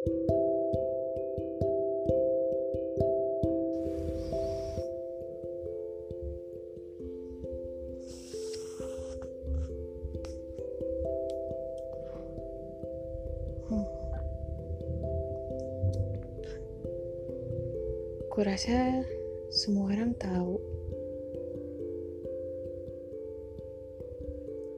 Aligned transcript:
Kurasa 0.00 0.16
semua 19.52 19.92
orang 19.92 20.16
tahu 20.16 20.56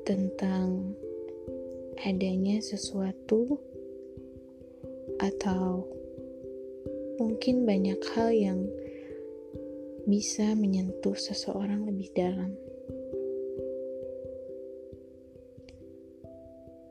tentang 0.03 0.99
adanya 2.03 2.59
sesuatu 2.59 3.63
atau 5.23 5.87
mungkin 7.23 7.63
banyak 7.63 8.03
hal 8.19 8.35
yang 8.35 8.67
bisa 10.03 10.59
menyentuh 10.59 11.15
seseorang 11.15 11.87
lebih 11.87 12.11
dalam. 12.11 12.59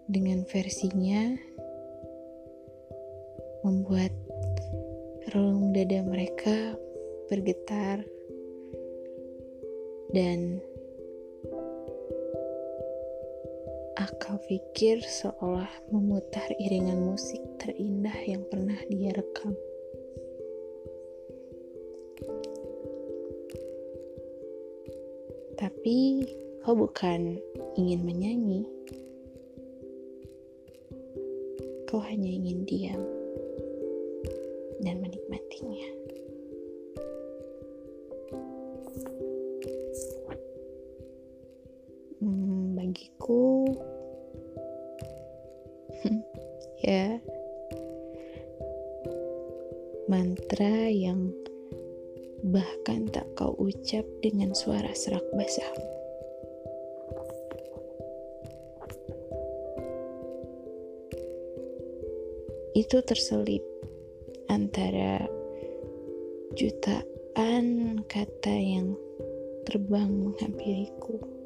Dengan 0.08 0.48
versinya 0.48 1.36
membuat 3.68 4.16
relung 5.32 5.76
dada 5.76 6.00
mereka 6.04 6.76
bergetar 7.28 8.04
dan 10.12 10.60
akal 14.02 14.42
pikir 14.50 14.98
seolah 15.06 15.70
memutar 15.94 16.50
iringan 16.58 17.06
musik 17.06 17.38
terindah 17.62 18.18
yang 18.26 18.42
pernah 18.50 18.78
dia 18.90 19.14
rekam. 19.14 19.54
Tapi 25.54 26.26
kau 26.66 26.74
bukan 26.74 27.38
ingin 27.78 28.02
menyanyi, 28.02 28.66
kau 31.86 32.02
hanya 32.02 32.34
ingin 32.34 32.66
diam 32.66 33.06
dan 34.82 34.98
menikmatinya. 34.98 35.90
Hmm, 42.18 42.74
bagiku, 42.74 43.70
ya, 46.88 47.22
mantra 50.10 50.90
yang 50.90 51.30
bahkan 52.42 53.06
tak 53.14 53.30
kau 53.38 53.54
ucap 53.62 54.04
dengan 54.26 54.52
suara 54.58 54.90
serak 54.98 55.24
basahmu. 55.38 55.88
Itu 62.74 63.04
terselip 63.06 63.62
antara 64.50 65.22
jutaan 66.58 68.02
kata 68.10 68.56
yang 68.58 68.98
terbang 69.70 70.10
menghampiriku. 70.10 71.41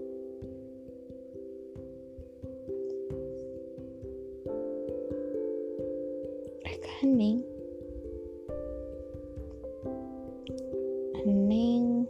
Hening. 7.02 7.44
Hening 11.20 12.08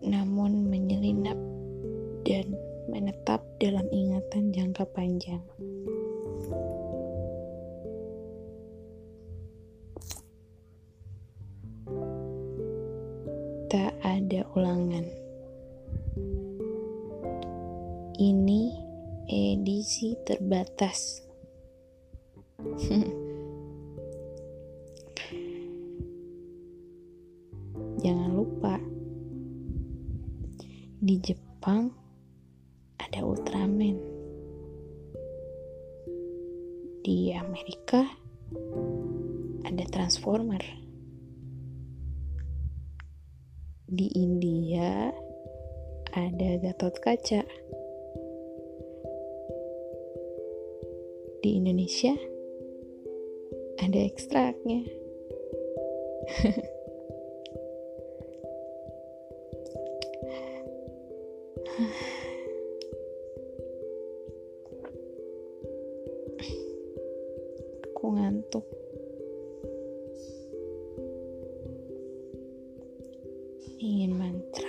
namun 0.00 0.72
menyelinap 0.72 1.36
dan 2.24 2.56
menetap 2.88 3.44
dalam 3.60 3.84
ingatan 3.92 4.56
jangka 4.56 4.88
panjang. 4.96 5.44
tak 13.68 13.92
ada 14.00 14.48
ulangan. 14.56 15.04
Ini 18.16 18.62
edisi 19.28 20.16
terbatas. 20.24 21.27
Jangan 28.02 28.30
lupa, 28.34 28.82
di 30.98 31.22
Jepang 31.22 31.94
ada 32.98 33.22
Ultraman. 33.22 33.94
Di 37.06 37.30
Amerika 37.30 38.02
ada 39.62 39.84
Transformer. 39.86 40.90
di 43.88 44.04
India 44.20 45.08
ada 46.12 46.50
Gatot 46.60 46.92
Kaca. 47.00 47.40
Di 51.38 51.54
Indonesia 51.56 52.37
ada 53.78 53.98
ekstraknya. 54.02 54.82
Aku 67.88 68.04
ngantuk. 68.14 68.66
ingin 73.78 74.10
mantra 74.18 74.67